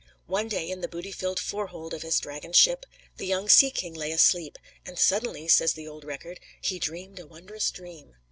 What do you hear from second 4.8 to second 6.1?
and suddenly, says the old